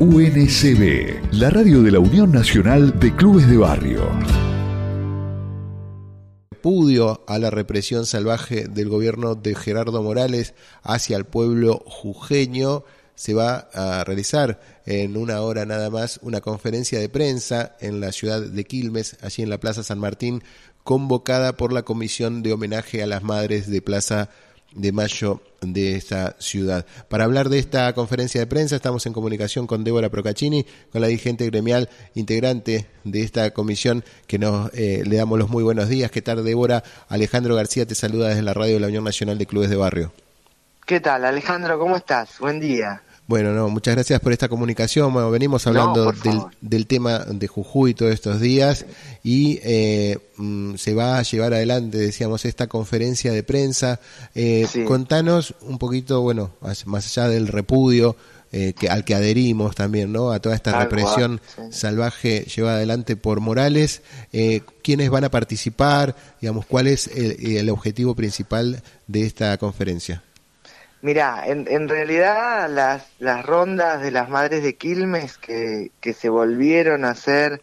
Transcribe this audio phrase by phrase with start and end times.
[0.00, 4.10] UNCB, la radio de la Unión Nacional de Clubes de Barrio.
[6.50, 12.84] Repudio a la represión salvaje del gobierno de Gerardo Morales hacia el pueblo jujeño
[13.14, 18.12] se va a realizar en una hora nada más una conferencia de prensa en la
[18.12, 20.42] ciudad de Quilmes, allí en la Plaza San Martín,
[20.84, 24.30] convocada por la Comisión de Homenaje a las Madres de Plaza
[24.74, 26.86] de Mayo de esta ciudad.
[27.08, 31.08] Para hablar de esta conferencia de prensa estamos en comunicación con Débora Procaccini, con la
[31.08, 36.10] dirigente gremial integrante de esta comisión, que nos eh, le damos los muy buenos días.
[36.10, 36.82] ¿Qué tal, Débora?
[37.08, 40.12] Alejandro García te saluda desde la radio de la Unión Nacional de Clubes de Barrio.
[40.86, 41.78] ¿Qué tal, Alejandro?
[41.78, 42.38] ¿Cómo estás?
[42.38, 43.02] Buen día.
[43.30, 45.12] Bueno, no, muchas gracias por esta comunicación.
[45.12, 46.12] Bueno, venimos hablando
[46.60, 48.86] del, tema de Jujuy todos estos días
[49.22, 54.00] y eh, mm, se va a llevar adelante, decíamos, esta conferencia de prensa.
[54.34, 56.50] Eh, Contanos un poquito, bueno,
[56.86, 58.16] más allá del repudio
[58.50, 60.32] eh, que, al que adherimos también, ¿no?
[60.32, 61.40] A toda esta represión
[61.70, 64.02] salvaje llevada adelante por Morales.
[64.32, 66.16] Eh, ¿Quiénes van a participar?
[66.40, 70.24] Digamos, ¿cuál es el objetivo principal de esta conferencia?
[71.02, 76.28] Mira, en, en realidad las, las rondas de las madres de Quilmes que, que se
[76.28, 77.62] volvieron a hacer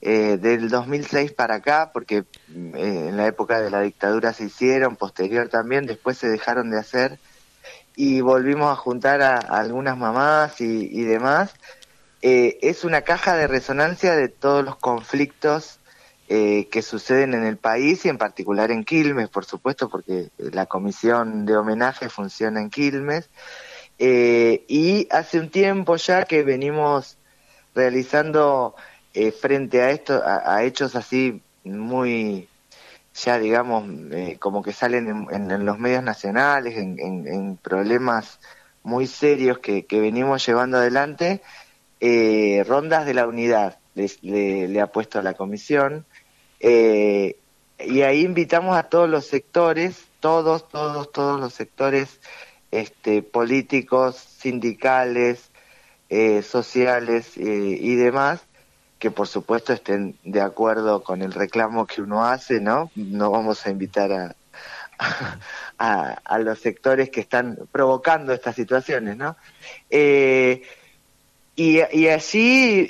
[0.00, 2.24] eh, del 2006 para acá, porque eh,
[3.08, 7.18] en la época de la dictadura se hicieron, posterior también, después se dejaron de hacer,
[7.96, 11.54] y volvimos a juntar a, algunas mamás y, y demás,
[12.22, 15.80] eh, es una caja de resonancia de todos los conflictos
[16.28, 20.66] eh, que suceden en el país y en particular en Quilmes, por supuesto, porque la
[20.66, 23.30] comisión de homenaje funciona en Quilmes.
[24.00, 27.16] Eh, y hace un tiempo ya que venimos
[27.76, 28.74] realizando
[29.14, 32.48] eh, frente a esto, a, hechos así muy,
[33.14, 33.84] ya digamos,
[34.40, 38.40] como que salen en, los medios nacionales, en, problemas
[38.82, 41.40] muy serios que, venimos llevando adelante,
[42.66, 46.04] rondas de la unidad le, le, ha puesto a la comisión
[46.60, 47.36] eh,
[47.78, 52.20] y ahí invitamos a todos los sectores, todos, todos, todos los sectores
[52.70, 55.50] este, políticos, sindicales,
[56.08, 58.40] eh, sociales eh, y demás,
[58.98, 62.90] que por supuesto estén de acuerdo con el reclamo que uno hace, ¿no?
[62.94, 64.36] No vamos a invitar a,
[66.24, 69.36] a, los sectores que están provocando estas situaciones, ¿no?
[71.56, 72.86] Y, y allí,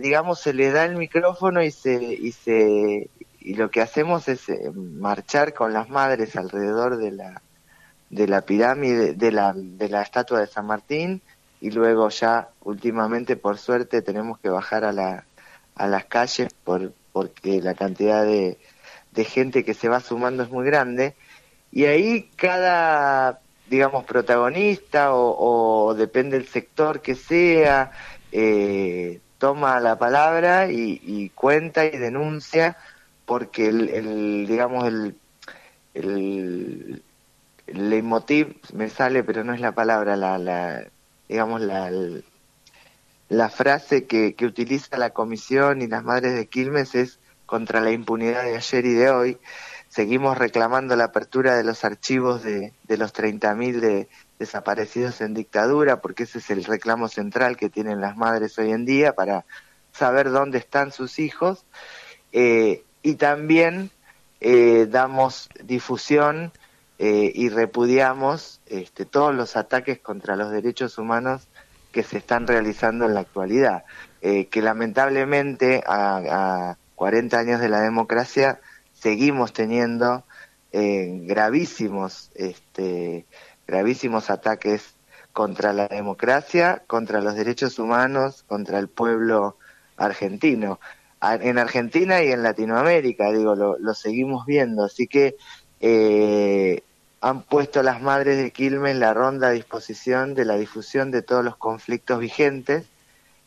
[0.00, 3.08] digamos, se les da el micrófono y se, y se,
[3.40, 7.42] y lo que hacemos es eh, marchar con las madres alrededor de la
[8.10, 11.20] de la pirámide de la de la estatua de San Martín
[11.60, 15.24] y luego ya últimamente por suerte tenemos que bajar a la
[15.76, 18.58] a las calles por porque la cantidad de,
[19.12, 21.14] de gente que se va sumando es muy grande.
[21.72, 27.92] Y ahí cada digamos protagonista o, depende del sector que sea
[28.32, 32.76] eh, toma la palabra y, cuenta y denuncia
[33.24, 35.16] porque el, digamos, el,
[35.94, 37.02] el,
[37.66, 40.86] leitmotiv me sale, pero no es la palabra, la, la
[41.28, 41.90] digamos, la,
[43.28, 47.92] la frase que, que utiliza la comisión y las madres de Quilmes es contra la
[47.92, 49.38] impunidad de ayer y de hoy.
[49.98, 56.22] Seguimos reclamando la apertura de los archivos de, los 30.000 de desaparecidos en dictadura, porque
[56.22, 59.44] ese es el reclamo central que tienen las madres hoy en día para
[59.90, 61.64] saber dónde están sus hijos.
[62.30, 63.90] Eh, y también
[64.40, 66.52] eh, damos difusión
[67.00, 71.48] eh, y repudiamos este, todos los ataques contra los derechos humanos
[71.90, 73.82] que se están realizando en la actualidad,
[74.20, 78.60] que lamentablemente a, a, 40 años de la democracia
[79.00, 80.24] seguimos teniendo
[80.70, 83.24] gravísimos, este,
[83.66, 84.94] gravísimos ataques
[85.32, 89.56] contra la democracia, contra los derechos humanos, contra el pueblo
[89.96, 90.78] argentino
[91.22, 94.84] en Argentina y en Latinoamérica, digo, lo, seguimos viendo.
[94.84, 95.36] Así que
[95.80, 96.82] eh,
[97.20, 101.44] han puesto las madres de Quilmes la ronda a disposición de la difusión de todos
[101.44, 102.86] los conflictos vigentes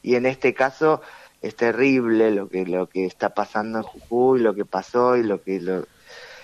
[0.03, 1.01] y en este caso
[1.41, 5.41] es terrible lo que lo que está pasando en Jujuy, lo que pasó y lo
[5.41, 5.85] que lo,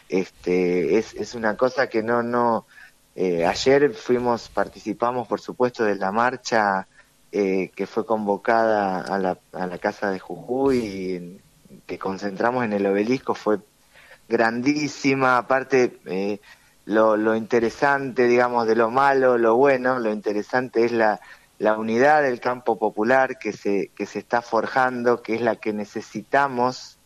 [0.10, 2.66] este es, es una cosa que no no
[3.16, 6.88] eh, ayer fuimos participamos por supuesto de la marcha
[7.32, 11.42] eh, que fue convocada a la, a la casa de Jujuy y
[11.86, 13.60] que concentramos en el obelisco fue
[14.28, 16.40] grandísima, aparte eh,
[16.86, 21.20] lo, lo interesante, digamos, de lo malo, lo bueno, lo interesante es la,
[21.60, 25.74] la unidad del campo popular que se, que se está forjando, que es la que
[25.74, 26.98] necesitamos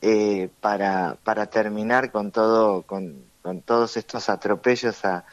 [0.00, 5.24] eh, para, para terminar con todo, con, con todos estos atropellos a,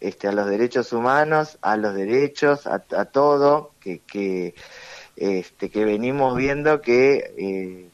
[0.00, 4.54] este, a los derechos humanos, a los derechos, a, todo, que, que,
[5.16, 7.88] este, que venimos viendo que eh,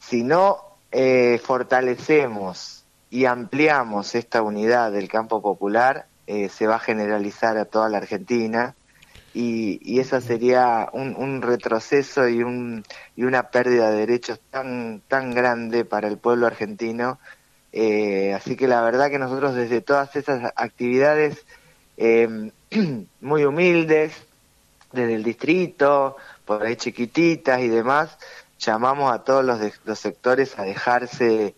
[0.00, 0.58] si no
[0.90, 7.64] eh, fortalecemos y ampliamos esta unidad del campo popular, eh, se va a generalizar a
[7.64, 8.74] toda la Argentina
[9.38, 12.82] y, y eso sería un, un retroceso y, un,
[13.14, 17.20] y una pérdida de derechos tan, tan grande para el pueblo argentino.
[17.72, 21.46] Eh, así que la verdad que nosotros desde todas esas actividades
[21.98, 22.50] eh,
[23.20, 24.12] muy humildes,
[24.90, 28.18] desde el distrito, por ahí chiquititas y demás,
[28.58, 31.54] llamamos a todos los, los sectores a dejarse,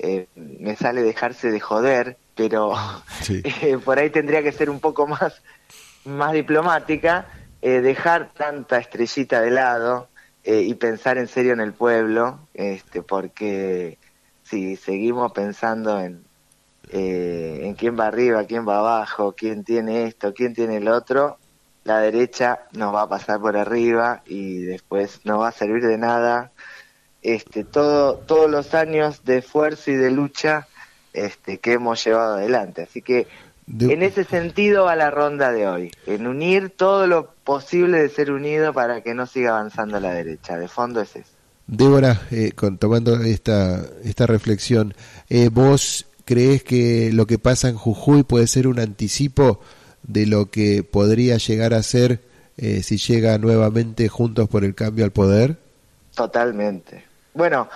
[0.00, 2.74] eh, me sale dejarse de joder, pero
[3.28, 5.40] eh, por ahí tendría que ser un poco más,
[6.04, 7.26] más diplomática,
[7.60, 10.08] eh, dejar tanta estrellita de lado
[10.44, 13.96] y pensar en serio en el pueblo, este, porque
[14.42, 16.24] si seguimos pensando en,
[16.90, 21.38] en quién va arriba, quién va abajo, quién tiene esto, quién tiene el otro,
[21.84, 25.98] la derecha nos va a pasar por arriba y después no va a servir de
[25.98, 26.52] nada.
[27.22, 30.68] Este, todo, todos los años de esfuerzo y de lucha
[31.12, 32.82] este, que hemos llevado adelante.
[32.82, 33.26] Así que
[33.66, 38.30] en ese sentido va la ronda de hoy, en unir todo lo posible de ser
[38.30, 40.58] unido para que no siga avanzando la derecha.
[40.58, 41.30] De fondo es eso.
[41.66, 44.94] Débora, eh, con, tomando esta, esta reflexión,
[45.30, 49.60] eh, ¿vos crees que lo que pasa en Jujuy puede ser un anticipo
[50.02, 52.20] de lo que podría llegar a ser
[52.56, 55.56] eh, si llega nuevamente Juntos por el Cambio al poder?
[56.14, 57.04] Totalmente.
[57.34, 57.68] Bueno,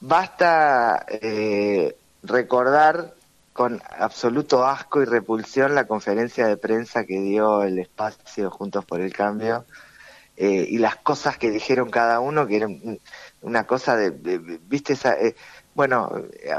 [0.00, 3.14] basta eh, recordar
[3.60, 9.02] con absoluto asco y repulsión la conferencia de prensa que dio el espacio Juntos por
[9.02, 9.66] el Cambio
[10.38, 12.98] eh, y las cosas que dijeron cada uno, que eran
[13.42, 14.12] una cosa de,
[14.66, 15.14] viste, esa,
[15.74, 16.10] bueno,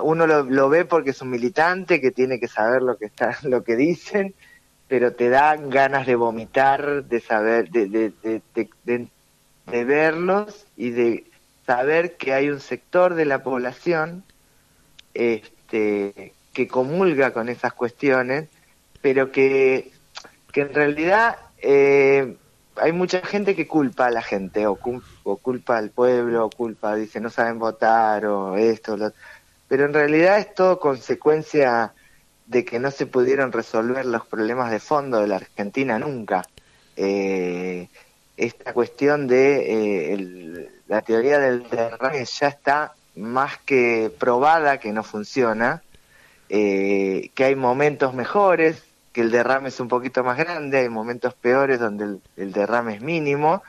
[0.04, 3.36] uno lo, lo, ve porque es un militante que tiene que saber lo que está,
[3.50, 4.36] lo que dicen,
[4.88, 9.10] pero te dan ganas de vomitar, de saber, de, de,
[9.66, 11.26] de, verlos y de
[11.66, 14.24] saber que hay un sector de la población
[15.16, 18.50] este, que comulga con esas cuestiones,
[19.02, 19.92] pero que,
[20.52, 22.36] que en realidad eh,
[22.76, 27.20] hay mucha gente que culpa a la gente, o, culpa al pueblo, o culpa, dice,
[27.20, 29.12] no saben votar, o esto, lo...
[29.68, 31.94] pero en realidad es todo consecuencia
[32.48, 36.46] de que no se pudieron resolver los problemas de fondo de la Argentina nunca.
[36.98, 37.88] Eh,
[38.36, 45.04] esta cuestión de eh, la teoría del derrame ya está más que probada que no
[45.04, 45.84] funciona,
[46.54, 48.84] eh, que hay momentos mejores,
[49.14, 53.02] que el derrame es un poquito más grande, hay momentos peores donde el derrame es
[53.02, 53.64] mínimo,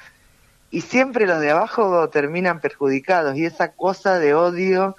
[0.72, 4.96] y siempre los de abajo terminan perjudicados, y esa cosa de odio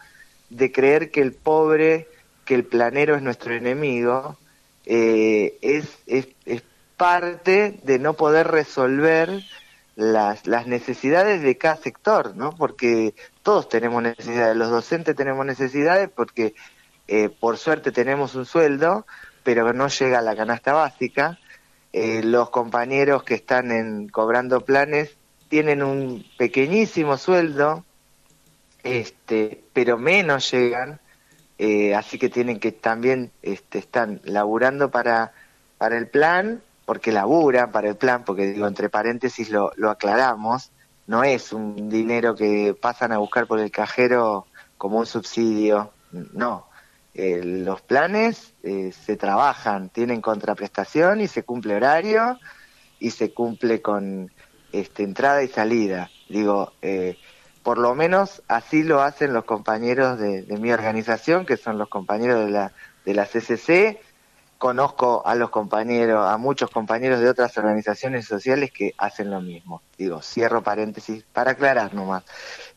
[0.50, 2.08] de creer que el pobre
[2.46, 4.38] que el planero es nuestro enemigo,
[4.86, 6.28] eh, es, es,
[6.96, 9.44] parte de no poder resolver
[9.96, 12.56] las, las necesidades de cada sector, ¿no?
[12.56, 16.54] Porque todos tenemos necesidades, los docentes tenemos necesidades porque
[17.08, 19.06] eh, por suerte tenemos un sueldo,
[19.44, 21.40] pero no llega a la canasta básica.
[21.92, 25.16] Eh, los compañeros que están en, cobrando planes
[25.50, 27.86] tienen un pequeñísimo sueldo,
[28.84, 31.00] este, pero menos llegan
[31.58, 35.34] eh, así que tienen que también este, están laburando para,
[35.78, 40.72] para el plan, porque laburan para el plan, porque digo, entre paréntesis lo, lo aclaramos,
[41.08, 46.68] no es un dinero que pasan a buscar por el cajero como un subsidio, no.
[47.16, 52.40] Eh, los planes eh, se trabajan, tienen contraprestación y se cumple horario
[53.00, 54.32] y se cumple con
[54.72, 56.10] este, entrada y salida.
[56.28, 57.18] Digo, eh,
[57.62, 62.46] por lo menos así lo hacen los compañeros de, mi organización, que son los compañeros
[62.46, 62.74] de la,
[63.06, 64.02] de la CCC.
[64.64, 69.82] Conozco a los compañeros, a muchos compañeros de otras organizaciones sociales que hacen lo mismo.
[69.98, 72.24] Digo, cierro paréntesis para aclarar nomás.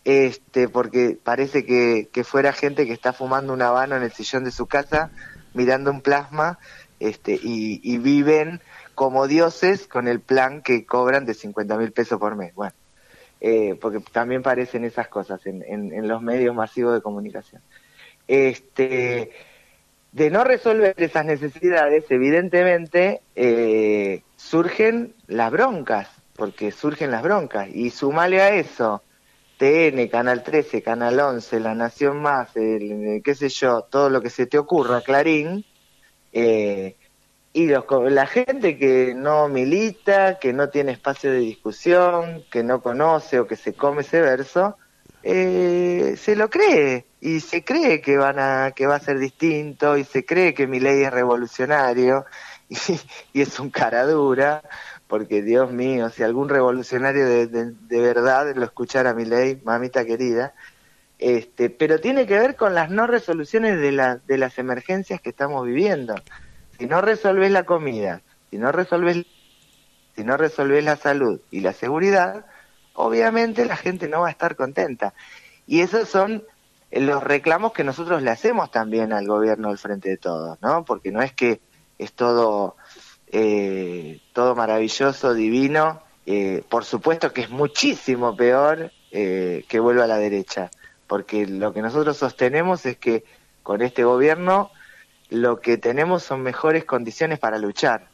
[0.04, 4.50] Este, porque parece que, fuera gente que está fumando un habano en el sillón de
[4.50, 5.12] su casa,
[5.54, 6.58] mirando un plasma,
[6.98, 8.60] este, y, y viven
[8.96, 12.52] como dioses con el plan que cobran de 50 mil pesos por mes.
[12.52, 12.74] Bueno,
[13.40, 17.62] eh, porque también parecen esas cosas en, en, los medios masivos de comunicación.
[18.26, 19.30] Este,
[20.16, 27.90] de no resolver esas necesidades, evidentemente eh, surgen las broncas, porque surgen las broncas, y
[27.90, 29.02] sumale a eso
[29.58, 34.30] TN, Canal 13, Canal 11, La Nación Más, el, qué sé yo, todo lo que
[34.30, 35.66] se te ocurra, Clarín,
[36.32, 36.96] eh,
[37.52, 42.80] y los, la gente que no milita, que no tiene espacio de discusión, que no
[42.80, 44.78] conoce o que se come ese verso,
[45.22, 49.96] eh, se lo cree y se cree que van a que va a ser distinto
[49.96, 52.24] y se cree que mi ley es revolucionario
[53.32, 54.62] y, es un cara dura
[55.06, 60.54] porque Dios mío si algún revolucionario de, de, verdad lo escuchara mi ley mamita querida
[61.18, 65.30] este pero tiene que ver con las no resoluciones de la, de las emergencias que
[65.30, 66.14] estamos viviendo
[66.78, 69.24] si no resolves la comida si no resolves
[70.14, 72.44] si no resolves la salud y la seguridad
[72.96, 75.14] obviamente la gente no va a estar contenta.
[75.66, 76.44] Y esos son
[76.90, 80.84] los reclamos que nosotros le hacemos también al gobierno del Frente de Todos, ¿no?
[80.84, 81.60] Porque no es que
[81.98, 82.76] es todo,
[83.28, 90.08] eh, todo maravilloso, divino, eh, por supuesto que es muchísimo peor eh, que vuelva a
[90.08, 90.70] la derecha,
[91.06, 93.24] porque lo que nosotros sostenemos es que
[93.62, 94.72] con este gobierno
[95.30, 98.08] lo que tenemos son mejores condiciones para luchar,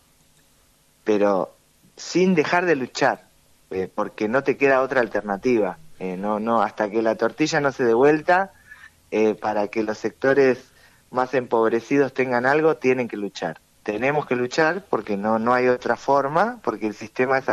[1.04, 1.54] pero
[1.96, 3.24] sin dejar de luchar,
[3.70, 5.78] eh, porque no te queda otra alternativa.
[6.02, 8.50] No, no, hasta que la tortilla no se dé vuelta,
[9.12, 10.58] eh, para que los sectores
[11.10, 13.60] más empobrecidos tengan algo, tienen que luchar.
[13.82, 17.44] Tenemos que luchar porque no, no hay otra forma, porque el sistema es...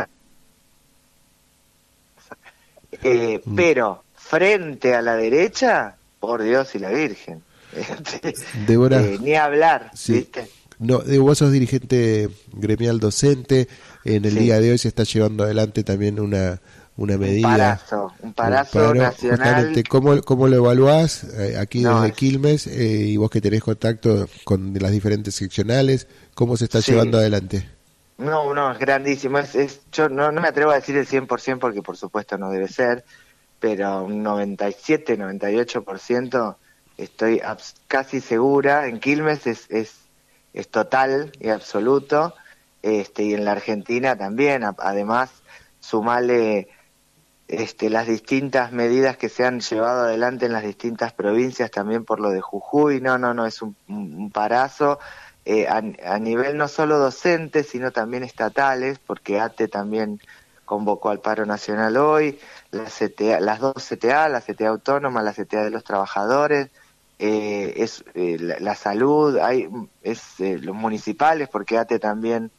[3.44, 3.54] Mm.
[3.54, 7.42] Pero frente a la derecha, por Dios y la Virgen.
[9.20, 10.48] ni hablar, ¿viste?
[10.78, 13.68] No, vos sos dirigente gremial docente,
[14.04, 16.58] en el día de hoy se está llevando adelante también una,
[17.00, 17.48] una medida.
[17.48, 19.82] Un parazo, un parazo nacional.
[19.88, 24.74] ¿cómo, ¿Cómo lo evaluás eh, aquí desde Quilmes eh, y vos que tenés contacto con
[24.78, 26.06] las diferentes seccionales?
[26.34, 27.68] ¿Cómo se está llevando adelante?
[28.18, 29.38] No, no, es grandísimo.
[29.38, 32.68] Es, yo no, no me atrevo a decir el 100% porque por supuesto no debe
[32.68, 33.04] ser,
[33.58, 36.56] pero un 97, 98%
[36.98, 37.40] estoy
[37.88, 38.88] casi segura.
[38.88, 39.94] En Quilmes es, es,
[40.52, 42.34] es total y absoluto
[42.82, 45.30] este, y en la Argentina también, además,
[45.80, 46.68] sumarle
[47.50, 52.20] este, las distintas medidas que se han llevado adelante en las distintas provincias, también por
[52.20, 55.00] lo de Jujuy, no, no, no, es un, parazo
[55.44, 55.80] eh, a,
[56.20, 60.20] nivel no solo docente, sino también estatales, porque ATE también
[60.64, 62.38] convocó al paro nacional hoy,
[62.70, 66.68] la CTA, las dos CTA, la CTA autónoma, la CTA de los trabajadores,
[67.18, 69.68] eh, es eh, la, salud, hay,
[70.02, 72.52] es los municipales, porque ATE también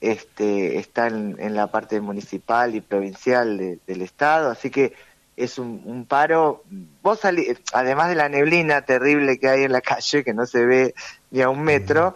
[0.00, 4.94] este, está en, la parte municipal y provincial del Estado, así que
[5.36, 6.62] es un, paro.
[7.02, 7.20] Vos
[7.72, 10.94] además de la neblina terrible que hay en la calle, que no se ve
[11.30, 12.14] ni a un metro,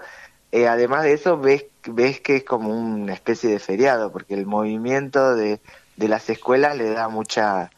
[0.52, 4.46] eh, además de eso ves, ves que es como una especie de feriado, porque el
[4.46, 5.60] movimiento de,
[5.96, 7.70] de las escuelas le da mucha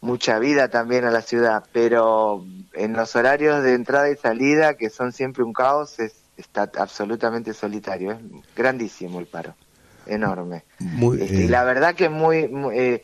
[0.00, 4.88] mucha vida también a la ciudad, pero en los horarios de entrada y salida, que
[4.88, 8.18] son siempre un caos, es, está absolutamente solitario, es
[8.56, 9.54] grandísimo el paro,
[10.06, 10.64] enorme.
[11.18, 13.02] Este, y eh, la verdad que es muy, eh,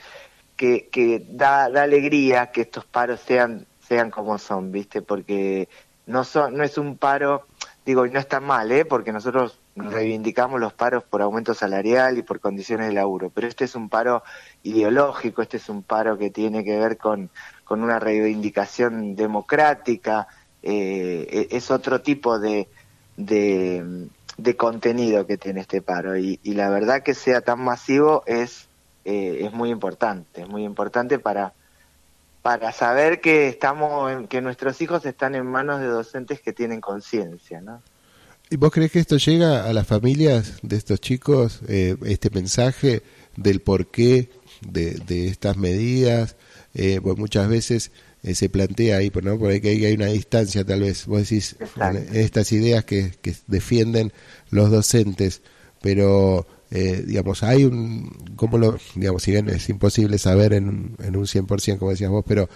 [0.57, 5.03] que, que da, alegría que estos paros sean sean como son, ¿viste?
[5.03, 5.69] Porque
[6.07, 7.47] no son no es un paro,
[7.85, 8.85] digo, y no está mal, ¿eh?
[8.85, 13.65] Porque nosotros reivindicamos los paros por aumento salarial y por condiciones de laburo, pero este
[13.65, 14.23] es un paro
[14.63, 17.31] ideológico, este es un paro que tiene que ver con,
[17.65, 20.27] con una reivindicación democrática,
[20.63, 22.69] eh, e, es otro tipo de,
[23.17, 24.09] de,
[24.57, 28.69] contenido que tiene este paro y, la verdad que sea tan masivo es,
[29.05, 31.55] eh, es muy importante, es muy importante para,
[32.43, 37.61] para saber que estamos que nuestros hijos están en manos de docentes que tienen conciencia,
[37.61, 37.83] ¿no?
[38.49, 43.03] ¿Y vos crees que esto llega a las familias de estos chicos, eh, este mensaje
[43.35, 44.31] del porqué
[44.61, 46.37] de, de estas medidas?
[47.03, 47.91] Pues muchas veces
[48.27, 49.39] eh, se plantea ahí, ¿no?
[49.39, 53.37] por ahí que hay, una distancia tal vez, vos decís, en estas ideas que, que,
[53.47, 54.13] defienden
[54.51, 55.43] los docentes,
[55.81, 61.17] pero eh, digamos, hay un, ¿cómo lo, digamos, si bien es imposible saber en, en
[61.17, 62.49] un 100% como decías vos, pero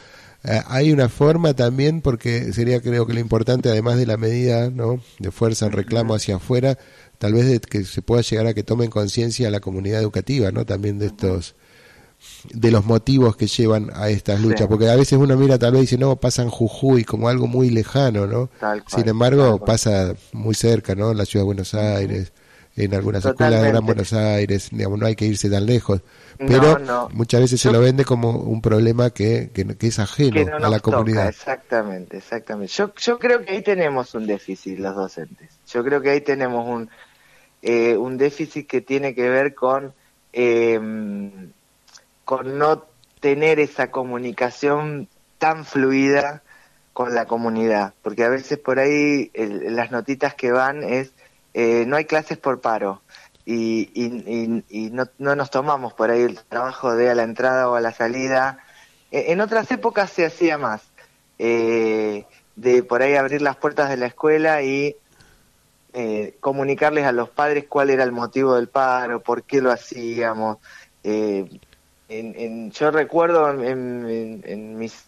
[0.43, 4.71] eh, hay una forma también, porque sería creo que lo importante, además de la medida
[4.71, 5.01] ¿no?
[5.21, 6.79] de fuerza, el reclamo hacia afuera,
[7.19, 10.67] tal vez de que se pueda llegar a que tomen conciencia la comunidad educativa, ¿no?
[10.67, 11.55] También de estos
[12.53, 15.81] de los motivos que llevan a estas luchas, porque a veces uno mira tal vez
[15.81, 18.51] y dice, no, pasa en Jujuy como algo muy lejano, ¿no?
[18.87, 21.13] Sin embargo, pasa muy cerca, ¿no?
[21.13, 22.33] En la ciudad de Buenos Aires,
[22.77, 26.03] en algunas escuelas de Gran Buenos Aires, digamos, no hay que irse tan lejos.
[26.39, 30.81] Pero muchas veces se lo vende como un problema que, que, es ajeno a la
[30.81, 31.29] comunidad.
[31.29, 32.73] exactamente, exactamente.
[32.73, 35.51] Yo, yo creo que ahí tenemos un déficit los docentes.
[35.71, 36.89] Yo creo que ahí tenemos un,
[37.61, 39.93] eh, un déficit que tiene que ver con...
[40.33, 40.81] Eh,
[42.31, 42.85] con no
[43.19, 45.09] tener esa comunicación
[45.39, 46.45] tan fluida
[46.93, 51.11] con la comunidad, porque a veces por ahí las notitas que van es
[51.55, 53.03] eh, no hay clases por paro
[53.45, 53.91] y,
[54.93, 57.91] no, no, nos tomamos por ahí el trabajo de a la entrada o a la
[57.91, 58.61] salida
[59.11, 60.83] e, en otras épocas se hacía más,
[61.41, 64.95] eh, de por ahí abrir las puertas de la escuela y
[65.95, 70.59] eh, comunicarles a los padres cuál era el motivo del paro, por qué lo hacíamos.
[71.03, 71.59] Eh,
[72.11, 75.05] en, yo recuerdo en, en, mis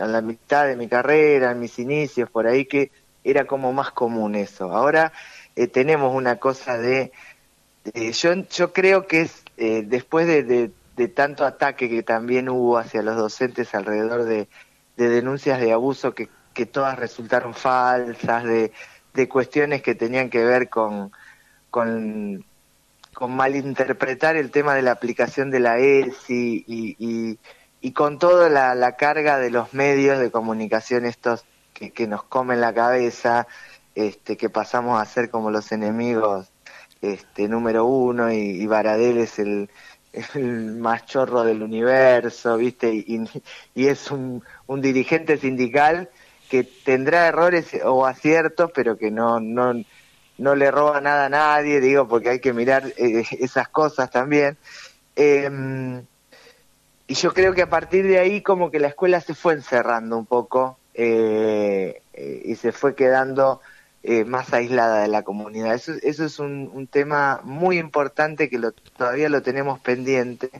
[0.00, 2.90] a la mitad de mi carrera, en mis inicios, por ahí que
[3.24, 4.72] era como más común eso.
[4.72, 5.12] Ahora
[5.56, 7.12] eh, tenemos una cosa de,
[8.12, 13.02] yo, yo creo que es eh, después de, de, tanto ataque que también hubo hacia
[13.02, 14.48] los docentes alrededor de,
[14.96, 18.72] de denuncias de abuso que, que todas resultaron falsas, de,
[19.14, 21.12] de cuestiones que tenían que ver con,
[21.70, 22.44] con,
[23.18, 27.36] con malinterpretar el tema de la aplicación de la ESI y,
[27.80, 31.44] y, con toda la, la, carga de los medios de comunicación estos
[31.74, 33.48] que, que nos comen la cabeza,
[33.96, 36.52] este, que pasamos a ser como los enemigos
[37.02, 38.68] este, número uno y, y
[39.18, 39.68] es el,
[40.36, 42.94] el más chorro del universo, ¿viste?
[42.94, 43.24] Y,
[43.74, 46.08] y es un, un, dirigente sindical
[46.48, 49.74] que tendrá errores o aciertos, pero que no, no,
[50.38, 54.56] no le roba nada a nadie, digo, porque hay que mirar eh, esas cosas también.
[55.18, 56.00] Eh,
[57.08, 60.16] y yo creo que a partir de ahí como que la escuela se fue encerrando
[60.16, 63.60] un poco eh, eh, y se fue quedando
[64.26, 65.74] más aislada de la comunidad.
[65.74, 70.50] Eso, eso es un, un tema muy importante que lo, todavía lo tenemos pendiente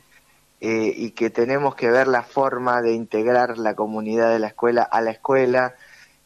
[0.61, 5.01] y que tenemos que ver la forma de integrar la comunidad de la escuela a
[5.01, 5.77] la escuela,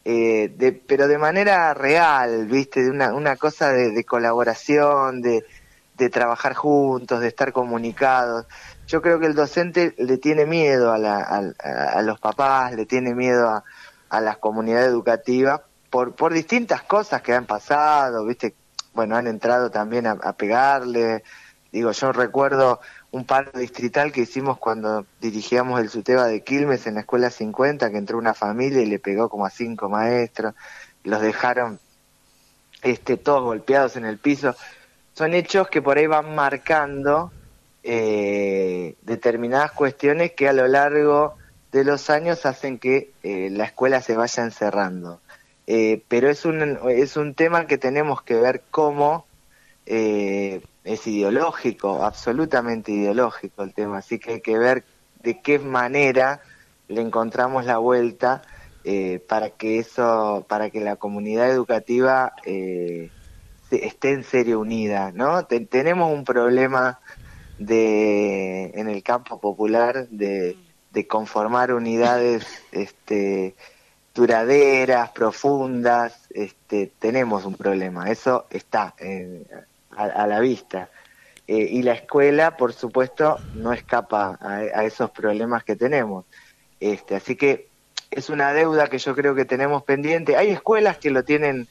[0.05, 2.83] eh, de, pero de manera real, ¿viste?
[2.83, 5.45] De una, una cosa de, de colaboración, de,
[5.97, 8.45] de trabajar juntos, de estar comunicados.
[8.87, 12.85] Yo creo que el docente le tiene miedo a, la, a, a los papás, le
[12.85, 13.63] tiene miedo a,
[14.09, 18.55] a la comunidad educativa por, por distintas cosas que han pasado, viste,
[18.93, 21.23] bueno, han entrado también a pegarle,
[21.71, 22.79] digo, yo recuerdo
[23.13, 27.91] un paro distrital que hicimos cuando dirigíamos el SUTEBA de Quilmes en la escuela 50,
[27.91, 30.55] que entró una familia y le pegó como a cinco maestros,
[31.03, 31.79] los dejaron
[32.81, 34.55] este, todos golpeados en el piso.
[35.13, 37.31] Son hechos que por ahí van marcando
[37.83, 41.35] eh, determinadas cuestiones que a lo largo
[41.71, 45.21] de los años hacen que eh, la escuela se vaya encerrando.
[45.67, 49.27] Eh, pero es un, es un tema que tenemos que ver cómo
[50.83, 54.83] es ideológico, absolutamente ideológico el tema, así que hay que ver
[55.21, 56.41] de qué manera
[56.87, 58.41] le encontramos la vuelta
[58.83, 63.09] eh, para que eso, para que la comunidad educativa eh,
[63.71, 65.45] esté en serio unida, ¿no?
[65.45, 66.99] Ten, tenemos un problema
[67.57, 70.57] de en el campo popular de,
[70.91, 73.55] de conformar unidades este
[74.13, 79.43] duraderas, profundas, este, tenemos un problema, eso está eh,
[79.97, 80.89] a, a, la vista.
[81.47, 86.25] Eh, y la escuela, por supuesto, no escapa a, esos problemas que tenemos.
[86.79, 87.69] Este, así que
[88.11, 90.37] es una deuda que yo creo que tenemos pendiente.
[90.37, 91.67] Hay escuelas que lo tienen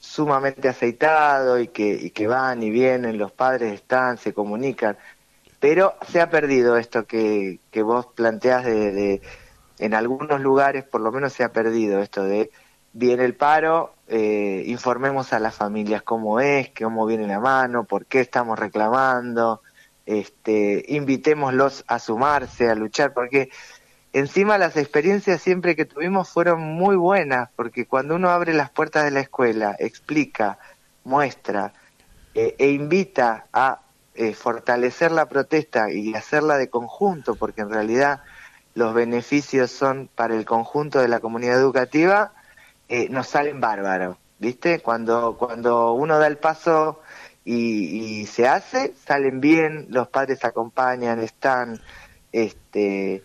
[0.00, 4.98] sumamente aceitado y que, y que van y vienen, los padres están, se comunican,
[5.60, 9.22] pero se ha perdido esto que, que vos planteás de, de,
[9.78, 12.50] en algunos lugares por lo menos se ha perdido esto de
[12.92, 18.06] viene el paro, eh, informemos a las familias cómo es, cómo viene la mano, por
[18.06, 19.62] qué estamos reclamando,
[20.06, 23.50] este, invitémoslos a sumarse, a luchar, porque
[24.12, 29.04] encima las experiencias siempre que tuvimos fueron muy buenas, porque cuando uno abre las puertas
[29.04, 30.58] de la escuela, explica,
[31.04, 31.72] muestra
[32.34, 33.80] eh, e invita a
[34.14, 38.22] eh, fortalecer la protesta y hacerla de conjunto, porque en realidad
[38.74, 42.32] los beneficios son para el conjunto de la comunidad educativa,
[42.92, 44.80] eh, nos salen bárbaros, ¿viste?
[44.80, 47.00] Cuando, cuando uno da el paso
[47.42, 51.80] y, y, se hace, salen bien, los padres acompañan, están,
[52.32, 53.22] este,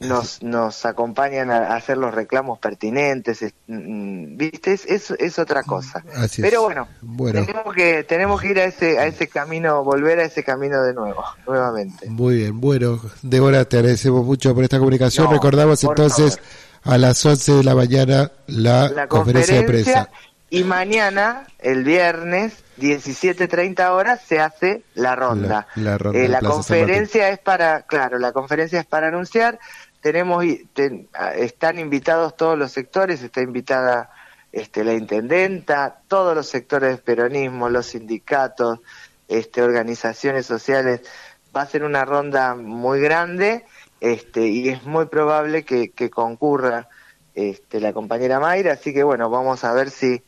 [0.00, 4.74] nos, nos acompañan a hacer los reclamos pertinentes, mm, mm, ¿viste?
[4.74, 6.04] Es, es, es otra cosa.
[6.16, 10.18] Así Pero bueno, bueno, tenemos que tenemos que ir a ese a ese camino, volver
[10.20, 12.10] a ese camino de nuevo, nuevamente.
[12.10, 15.24] Muy bien, bueno, Débora, te agradecemos mucho por esta comunicación.
[15.24, 16.73] No, Recordamos entonces favor.
[16.84, 20.10] A las 11 de la mañana la, la conferencia, conferencia de prensa.
[20.50, 25.66] Y mañana, el viernes, 17.30 horas, se hace la ronda.
[25.74, 29.58] La, la, ronda eh, la conferencia es para, claro, la conferencia es para anunciar
[30.04, 30.44] tenemos
[30.74, 34.10] ten, están invitados todos los sectores, está invitada
[34.52, 38.80] este, la intendenta, todos los sectores del peronismo, los sindicatos,
[39.28, 41.00] este, organizaciones sociales.
[41.56, 43.64] Va a ser una ronda muy grande
[44.04, 46.88] este, y es muy probable que, concurra
[47.34, 50.22] este, la compañera Mayra, así que bueno, vamos a ver si,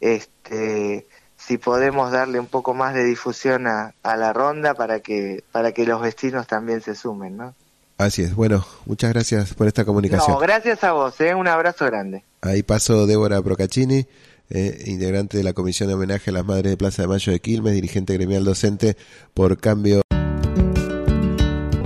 [0.00, 1.04] este,
[1.36, 5.84] si podemos darle un poco más de difusión a, la ronda para que, para que
[5.84, 7.56] los vecinos también se sumen, ¿no?
[7.96, 10.38] Así es, bueno, muchas gracias por esta comunicación.
[10.40, 11.34] Gracias a vos, ¿eh?
[11.34, 12.22] un abrazo grande.
[12.42, 14.06] Ahí pasó Débora Procaccini,
[14.50, 17.40] eh, integrante de la Comisión de Homenaje a las Madres de Plaza de Mayo de
[17.40, 18.96] Quilmes, dirigente gremial docente
[19.34, 20.02] por cambio.